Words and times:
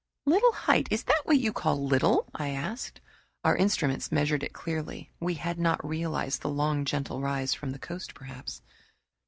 "Little 0.25 0.51
height! 0.53 0.87
Is 0.89 1.03
that 1.03 1.21
what 1.25 1.37
you 1.37 1.53
call 1.53 1.79
little?" 1.85 2.27
I 2.33 2.49
asked. 2.49 3.01
Our 3.43 3.55
instruments 3.55 4.11
measured 4.11 4.41
it 4.41 4.51
clearly. 4.51 5.11
We 5.19 5.35
had 5.35 5.59
not 5.59 5.87
realized 5.87 6.41
the 6.41 6.49
long 6.49 6.85
gentle 6.85 7.21
rise 7.21 7.53
from 7.53 7.69
the 7.69 7.77
coast 7.77 8.15
perhaps. 8.15 8.63